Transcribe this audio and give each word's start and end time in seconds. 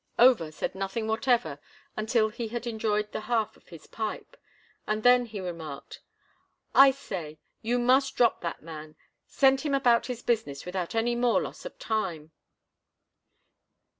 Over 0.17 0.51
said 0.51 0.73
nothing 0.73 1.05
whatever 1.07 1.59
until 1.95 2.29
he 2.29 2.47
had 2.47 2.65
enjoyed 2.65 3.11
the 3.11 3.19
half 3.21 3.55
of 3.55 3.67
his 3.67 3.85
pipe, 3.85 4.35
and 4.87 5.03
then 5.03 5.27
he 5.27 5.39
remarked, 5.39 6.01
"I 6.73 6.89
say, 6.89 7.37
you 7.61 7.77
must 7.77 8.15
drop 8.17 8.41
that 8.41 8.63
man—send 8.63 9.61
him 9.61 9.75
about 9.75 10.07
his 10.07 10.23
business 10.23 10.65
without 10.65 10.95
any 10.95 11.13
more 11.13 11.39
loss 11.39 11.65
of 11.65 11.77
time." 11.77 12.31